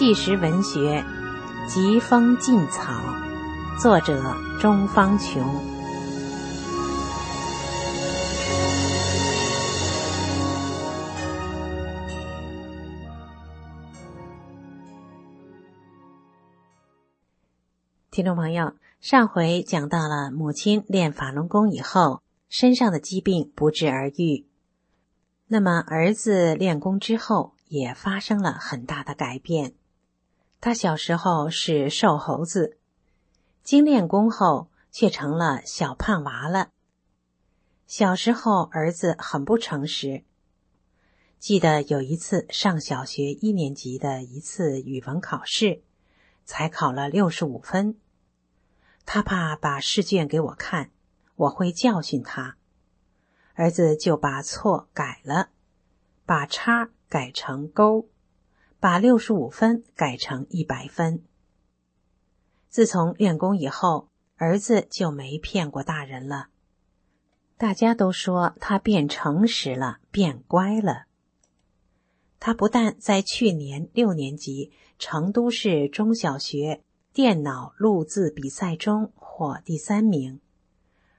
[0.00, 1.04] 纪实文学
[1.68, 2.94] 《疾风劲草》，
[3.82, 5.44] 作者钟方琼。
[18.10, 24.46] 听众朋友，上回讲到了母亲练法轮功以后，身上的疾病不治而愈。
[25.48, 29.74] 那么儿子练功之后，也发生了很大的改变。
[30.62, 32.76] 他小时候是瘦猴子，
[33.62, 36.68] 经练功后却成了小胖娃了。
[37.86, 40.22] 小时候儿子很不诚实。
[41.38, 45.82] 记得有一次上小学一年级的一次语文考试，
[46.44, 47.98] 才考了六十五分。
[49.06, 50.90] 他怕把试卷给我看，
[51.36, 52.58] 我会教训他，
[53.54, 55.48] 儿子就把错改了，
[56.26, 58.10] 把叉改成勾。
[58.80, 61.22] 把六十五分改成一百分。
[62.68, 66.48] 自从练功以后，儿子就没骗过大人了。
[67.58, 71.04] 大家都说他变诚实了，变乖了。
[72.38, 80.40] 他不但在去年六年级成都市中小学电脑录字比赛中获第三名，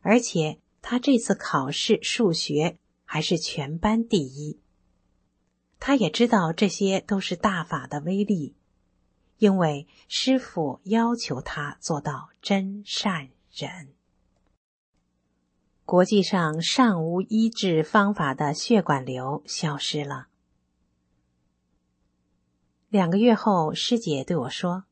[0.00, 4.58] 而且他这次考试数学还是全班第一。
[5.80, 8.54] 他也知道这些都是大法的威力，
[9.38, 13.88] 因为师傅要求他做到真善忍。
[15.86, 20.28] 国际上尚无医治方法的血管瘤消失了。
[22.90, 24.84] 两个月后，师姐对我说：“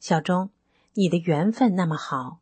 [0.00, 0.50] 小钟，
[0.94, 2.40] 你的缘分那么好，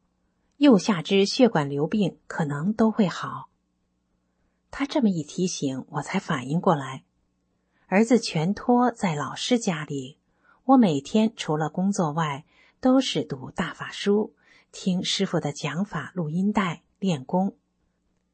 [0.58, 3.49] 右下肢血管瘤病可能都会好。”
[4.70, 7.04] 他这么一提醒，我才反应过来，
[7.88, 10.18] 儿子全托在老师家里。
[10.64, 12.44] 我每天除了工作外，
[12.80, 14.34] 都是读大法书，
[14.70, 17.56] 听师傅的讲法录音带练功。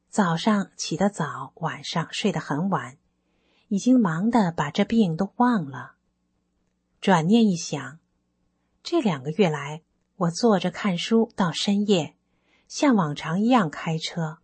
[0.09, 2.99] 早上起得早，晚上睡得很晚，
[3.69, 5.95] 已经忙得把这病都忘了。
[7.01, 7.99] 转念一想，
[8.83, 9.83] 这两个月来，
[10.17, 12.15] 我坐着看书到深夜，
[12.69, 14.39] 像往常一样开车。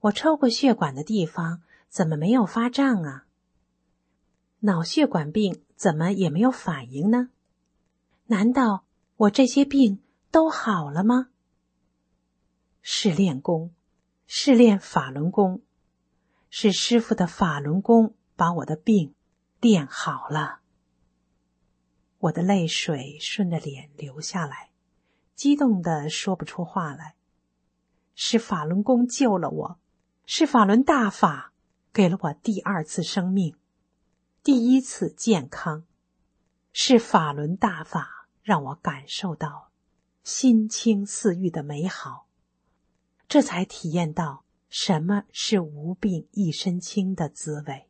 [0.00, 3.26] 我抽过血管的地方怎么没有发胀啊？
[4.60, 7.30] 脑血管病怎么也没有反应呢？
[8.26, 8.84] 难道
[9.16, 11.28] 我这些病都好了吗？
[12.80, 13.74] 是练功，
[14.26, 15.60] 是练法轮功，
[16.48, 19.14] 是师傅的法轮功把我的病
[19.60, 20.60] 练好了。
[22.20, 24.70] 我的泪水顺着脸流下来，
[25.34, 27.16] 激动的说不出话来。
[28.14, 29.79] 是法轮功救了我。
[30.32, 31.52] 是法轮大法
[31.92, 33.56] 给了我第二次生命，
[34.44, 35.84] 第一次健康。
[36.72, 39.72] 是法轮大法让我感受到
[40.22, 42.28] 心清似玉的美好，
[43.26, 47.88] 这才体验到什么是无病一身轻的滋味。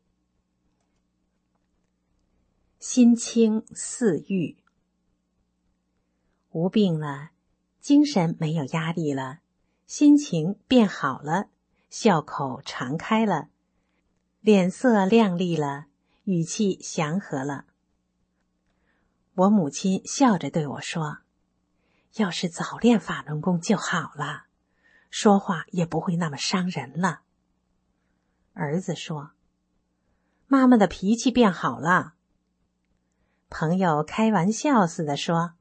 [2.79, 4.57] 心清似玉，
[6.53, 7.33] 无病了，
[7.81, 9.41] 精神没有压力了，
[9.87, 11.51] 心情变好了。
[11.91, 13.49] 笑口常开了，
[14.41, 15.87] 脸色亮丽了，
[16.23, 17.65] 语气祥和了。
[19.35, 21.19] 我母亲笑着对我说
[22.15, 24.45] ：“要是早练法轮功就好了，
[25.11, 27.23] 说话也不会那么伤人了。”
[28.55, 29.33] 儿子说
[30.47, 32.15] ：“妈妈的脾气变好了。”
[33.51, 35.55] 朋友开玩笑似的说：“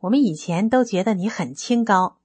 [0.00, 2.18] 我们以前都觉得你很清高，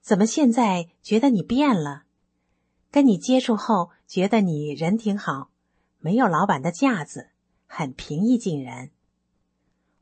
[0.00, 2.03] 怎么现在觉得你变了？”
[2.94, 5.50] 跟你接触后，觉得你人挺好，
[5.98, 7.30] 没有老板的架子，
[7.66, 8.92] 很平易近人。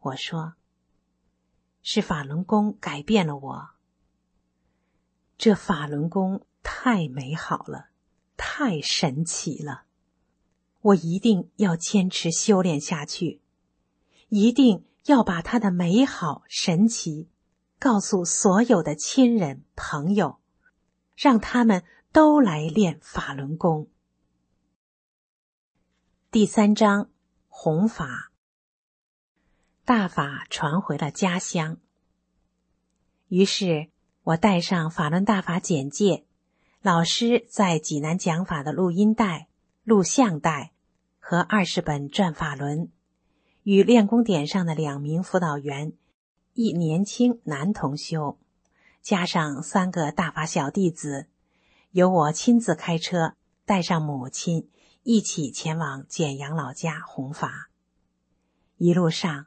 [0.00, 0.56] 我说
[1.82, 3.70] ：“是法轮功改变了我。
[5.38, 7.86] 这法轮功太美好了，
[8.36, 9.84] 太神奇了，
[10.82, 13.40] 我一定要坚持修炼下去，
[14.28, 17.30] 一定要把它的美好神奇
[17.78, 20.40] 告诉所有的亲人朋友，
[21.16, 23.88] 让他们。”都来练法轮功。
[26.30, 27.08] 第三章
[27.48, 28.30] 弘法，
[29.86, 31.78] 大法传回了家乡。
[33.28, 33.88] 于是
[34.24, 36.26] 我带上法轮大法简介、
[36.82, 39.48] 老师在济南讲法的录音带、
[39.82, 40.72] 录像带
[41.18, 42.90] 和二十本转法轮，
[43.62, 45.94] 与练功点上的两名辅导员，
[46.52, 48.38] 一年轻男同修，
[49.00, 51.28] 加上三个大法小弟子。
[51.92, 53.34] 由我亲自开车，
[53.66, 54.70] 带上母亲，
[55.02, 57.68] 一起前往简阳老家弘法。
[58.78, 59.46] 一路上，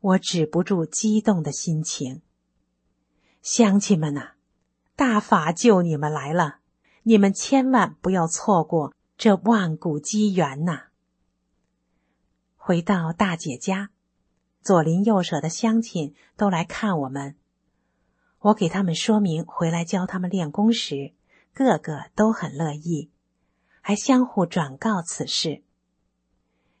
[0.00, 2.22] 我止不住激动的心情。
[3.42, 4.32] 乡亲们呐，
[4.96, 6.58] 大法救你们来了，
[7.04, 10.86] 你们千万不要错过这万古机缘呐！
[12.56, 13.90] 回到大姐家，
[14.62, 17.36] 左邻右舍的乡亲都来看我们。
[18.40, 21.12] 我给他们说明回来教他们练功时，
[21.54, 23.12] 个个都很乐意，
[23.80, 25.62] 还相互转告此事。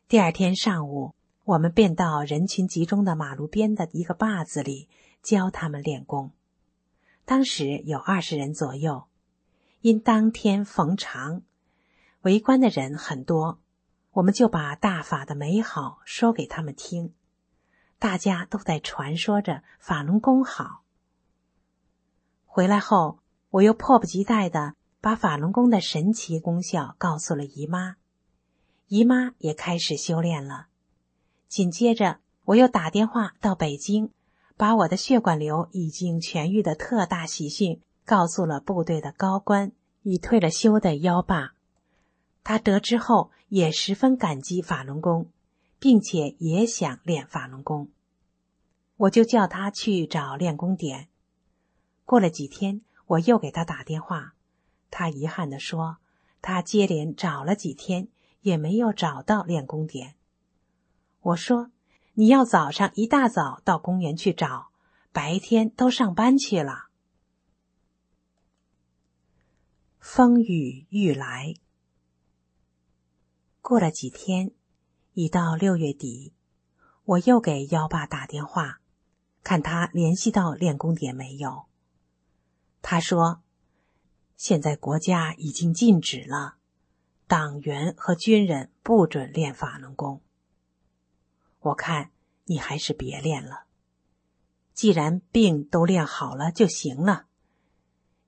[0.08, 4.88] 第二天上午，我们便到人群集中的马路边的一个坝子里
[5.22, 6.32] 教他们练功。
[7.24, 9.04] 当时有二十人左右，
[9.80, 11.42] 因当天逢长，
[12.22, 13.60] 围观的人很多。
[14.10, 17.14] 我们就把大法的美好说给他们听，
[18.00, 20.82] 大家都在传说着法轮功好。
[22.44, 23.20] 回来后，
[23.54, 27.94] 我又迫不及待的把法轮功的神奇功效告诉了姨妈，
[28.88, 30.66] 姨妈也开始修炼了。
[31.46, 34.10] 紧接着，我又打电话到北京，
[34.56, 39.70] 把我的血管瘤已经痊愈的特大喜讯告诉了部队的高官，
[40.02, 41.54] 已退了休的幺爸。
[42.42, 45.30] 他得知后也十分感激法轮功，
[45.78, 47.88] 并且也想练法轮功。
[48.96, 51.06] 我就叫他去找练功点。
[52.04, 54.34] 过了几天，我又给他打电话，
[54.90, 55.98] 他遗憾地说，
[56.40, 58.08] 他接连找了几天
[58.40, 60.14] 也没有找到练功点。
[61.20, 61.70] 我说
[62.14, 64.68] ：“你要早上一大早到公园去找，
[65.12, 66.88] 白天都上班去了。”
[70.00, 71.54] 风雨欲来。
[73.62, 74.52] 过了几天，
[75.14, 76.34] 已到六月底，
[77.04, 78.80] 我又给幺爸打电话，
[79.42, 81.64] 看他联系到练功点没有。
[82.94, 83.42] 他说
[84.38, 86.58] ：“现在国家已经禁止了，
[87.26, 90.22] 党员和军人不准练法轮功。
[91.58, 92.12] 我看
[92.44, 93.64] 你还是别练了，
[94.74, 97.26] 既然病都练好了就行了。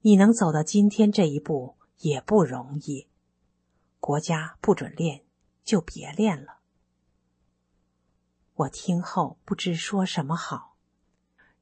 [0.01, 3.07] 你能走到今天这一步也不容易，
[4.01, 5.23] 国家不准练。”
[5.63, 6.59] 就别练了。
[8.55, 10.75] 我听后不知说什么好，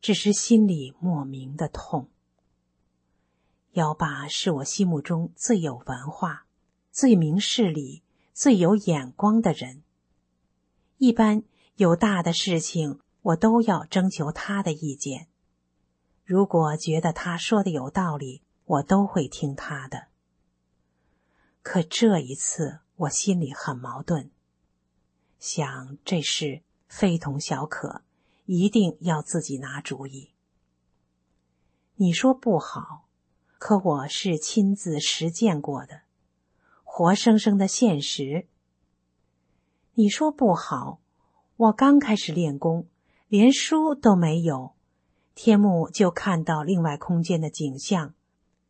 [0.01, 2.09] 只是心里莫名的痛。
[3.75, 6.47] 幺爸是我心目中最有文化、
[6.91, 9.83] 最明事理、最有眼光的人。
[10.99, 11.43] 一般
[11.77, 15.29] 有大的事情，我都要征求他的意见。
[16.25, 20.07] 如果觉得他说的有道理，我都会听他的。
[21.63, 22.81] 可这一次。
[22.97, 24.31] 我心里很矛盾，
[25.41, 28.03] 想这事非同小可，
[28.45, 30.31] 一定要自己拿主意。
[31.97, 33.04] 你说不好，
[33.67, 36.03] 可我是亲自实践过的，
[36.83, 38.47] 活生生的现实。
[39.95, 41.01] 你说不好，
[41.57, 42.87] 我刚开始练功，
[43.27, 44.75] 连书都没有，
[45.35, 48.13] 天幕就看到另外空间的景象，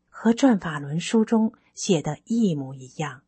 [0.09, 3.23] 和《转法轮》书中写的一模一样。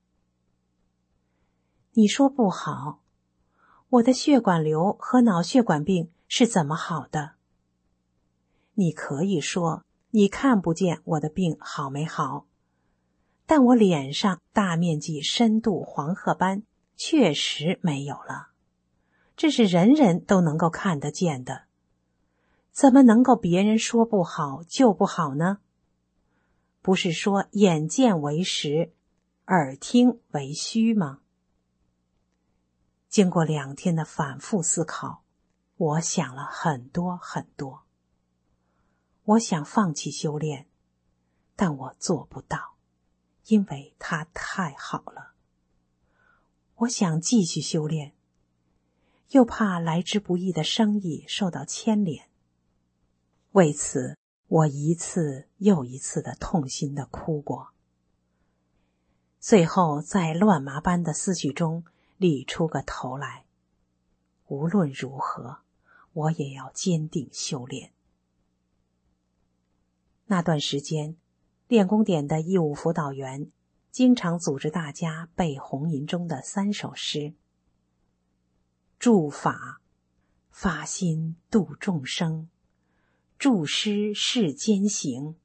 [1.94, 3.00] 你说不好，
[3.88, 7.32] 我的血管瘤和脑血管病是怎么好的？
[8.74, 9.82] 你可以说
[10.16, 12.46] 你看不见我的病好没好，
[13.44, 16.62] 但我脸上大面积深度黄褐斑
[16.96, 18.48] 确实没有了，
[19.36, 21.64] 这是人人都能够看得见的，
[22.72, 25.58] 怎么能够别人说不好就不好呢？
[26.80, 28.94] 不是说眼见为实，
[29.48, 31.20] 耳听为虚吗？
[33.10, 35.24] 经过两天的反复思考，
[35.76, 37.82] 我想了很多很多。
[39.26, 40.66] 我想放弃修炼，
[41.54, 42.76] 但我做不到，
[43.46, 45.34] 因为它太好了。
[46.76, 48.14] 我想继续修炼，
[49.30, 52.28] 又怕来之不易的生意受到牵连。
[53.52, 54.16] 为此，
[54.48, 57.68] 我一次又一次的痛心的哭过。
[59.40, 61.84] 最后，在乱麻般的思绪中。
[62.18, 63.44] 理出个头来，
[64.46, 65.58] 无论如何，
[66.14, 67.92] 我也要坚定修炼。
[70.28, 71.16] 那段时间，
[71.68, 73.50] 练功点的义务辅导员
[73.92, 77.34] 经常组织大家背红吟中的三首诗
[78.98, 79.80] ：“助法，
[80.50, 82.48] 发心度众生；
[83.38, 85.36] 助师世间行，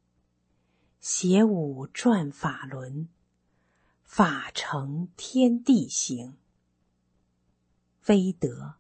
[1.00, 3.08] 写舞转法轮，
[4.04, 6.38] 法成天地行。”
[8.02, 8.74] 非德，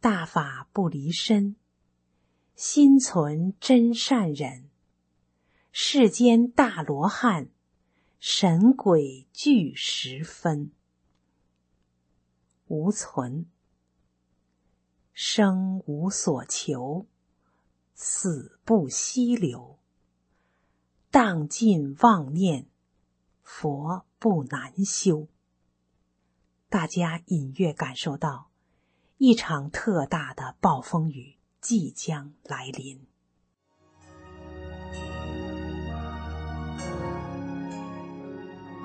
[0.00, 1.56] 大法不离身，
[2.54, 4.68] 心存真善忍。
[5.72, 7.48] 世间大罗汉，
[8.18, 10.70] 神鬼俱十分。
[12.66, 13.46] 无存，
[15.12, 17.06] 生无所求，
[17.94, 19.78] 死不息留。
[21.10, 22.66] 荡尽妄念，
[23.42, 25.28] 佛不难修。
[26.68, 28.50] 大家隐约感受到，
[29.18, 33.00] 一场特大的暴风雨即将来临。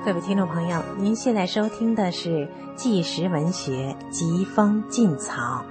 [0.06, 2.30] 各位听众朋友，您现在收听的是
[2.76, 5.66] 《纪实文学·疾风劲草》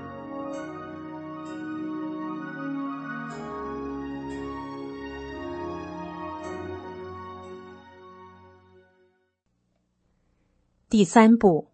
[10.91, 11.71] 第三部：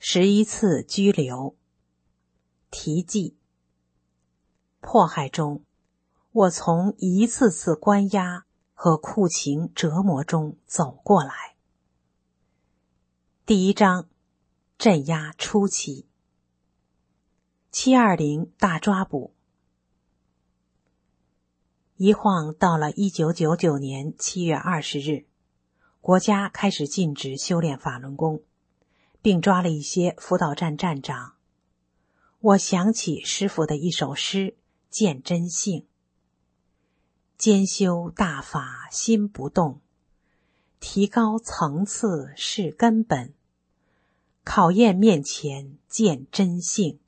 [0.00, 1.54] 十一次拘留。
[2.70, 3.36] 题记：
[4.82, 5.64] 迫害中，
[6.32, 11.54] 我从一次次关押和酷刑折磨中走过来。
[13.46, 14.08] 第一章，
[14.76, 16.06] 镇压初期。
[17.70, 19.32] 七二零大抓捕，
[21.96, 25.26] 一晃到了一九九九年七月二十日，
[26.00, 28.42] 国家开始禁止修炼法轮功，
[29.22, 31.36] 并抓了一些辅导站站长。
[32.40, 34.56] 我想起师傅的一首诗
[34.92, 35.88] ：“见真性，
[37.36, 39.80] 兼修大法心不动。”
[40.78, 43.32] 提高层次是根本，
[44.42, 46.98] 考验面前见真性，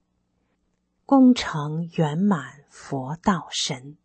[1.05, 3.97] 功成圆满佛道神。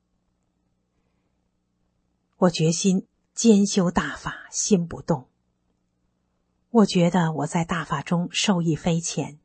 [2.38, 3.06] 我决心
[3.36, 5.28] 兼修大法，心不动。
[6.72, 9.38] 我觉得我在大法中受益匪浅，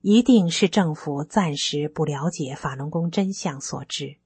[0.00, 4.16] 一定是政府暂时不了解法轮功真相所致。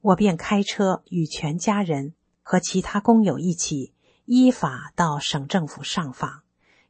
[0.00, 3.92] 我便开车与全家人和其他工友一起。
[4.32, 6.42] 依法到省政府上访，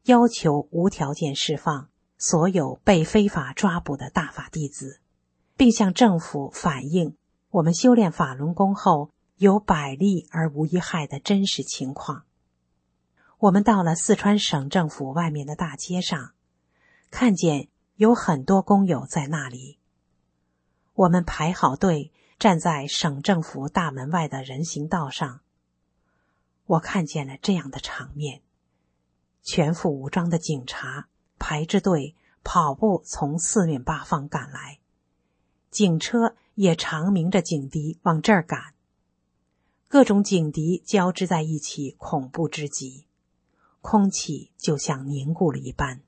[0.02, 5.00] 要求无条件释放所有被非法抓捕的大法弟子，
[5.56, 7.16] 并向政府反映
[7.48, 12.24] 我们修炼法轮功后有百利而无一害的真实情况。
[13.38, 16.32] 我们到了四川省政府外面的大街上，
[17.10, 17.69] 看见
[18.00, 19.76] 有很多工友在那里。
[20.94, 25.40] 我们排好队，站在省政府大门外的人行道上。
[26.64, 28.40] 我看见了这样的场面：
[29.42, 34.78] 全副武装的警察排着队跑步从四面八方赶来，
[35.70, 38.72] 警车也长鸣着警笛往这儿赶，
[39.88, 43.04] 各种警笛交织在一起，恐怖之极，
[43.82, 46.00] 空气就像凝固了一般。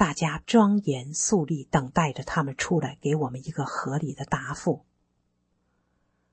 [0.00, 4.86] 大家庄严肃立，等待着他们出来给我们一个合理的答复。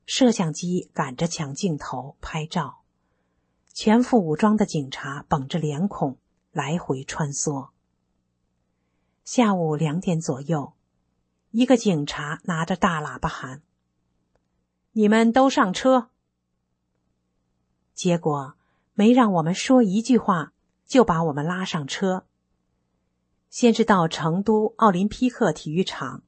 [0.05, 2.83] 摄像机赶着抢镜头拍照，
[3.74, 6.17] 全副武装的警察绷着脸孔
[6.53, 7.71] 来回穿梭。
[9.25, 10.71] 下午两点左右，
[11.51, 13.62] 一个警察拿着大喇叭喊
[14.95, 16.09] ：“你们都上车！”
[17.93, 18.55] 结果
[18.93, 20.53] 没让我们说一句话，
[20.86, 22.26] 就把我们拉上车。
[23.50, 26.24] 先是到成都奥林匹克体育场，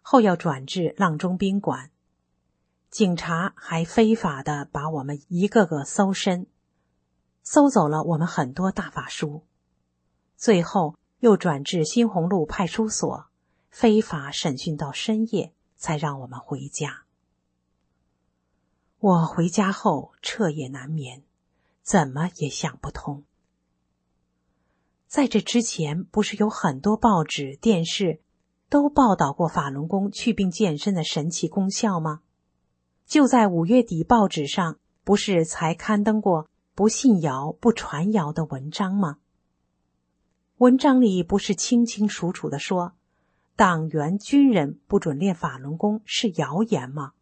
[0.00, 1.90] 后要转至阆中宾馆。
[2.88, 6.46] 警察还非法的把我们一个个搜身，
[7.42, 9.44] 搜走了我们很多大法书，
[10.36, 13.26] 最后又转至新鸿路派出所，
[13.68, 17.02] 非法审讯到深夜，才让我们回家。
[18.98, 21.22] 我回家后彻夜难眠，
[21.82, 23.25] 怎么也想不通。
[25.06, 28.20] 在这之前，不是有很多报纸、电视
[28.68, 32.20] 都报道过法轮功祛病健身的神奇功效吗？
[33.06, 39.18] 就在五月底，报纸上不是才刊登过“不信谣、不传谣”的文章吗？
[40.56, 42.94] 文章里不是清清楚楚的说，
[43.54, 47.12] 党员、军人不准练法轮功是谣言吗？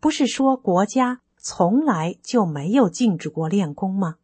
[0.00, 4.17] 不是说国家从来就没有禁止过练功吗？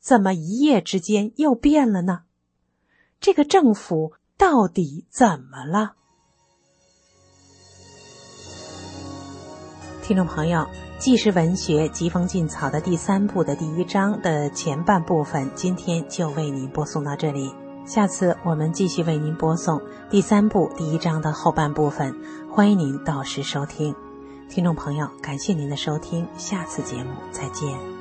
[0.00, 2.22] 怎么一夜之间又变了呢？
[3.20, 5.92] 这个政府到底怎么了？
[10.02, 10.60] 听众朋友，
[10.98, 17.54] 《纪实文学·疾风劲草》的第三部的第一章的前半部分，今天就为您播送到这里。
[17.86, 19.80] 下次我们继续为您播送
[20.10, 22.14] 第三部第一章的后半部分，
[22.50, 23.94] 欢迎您到时收听。
[24.48, 27.99] 听众朋友，感谢您的收听，下次节目再见。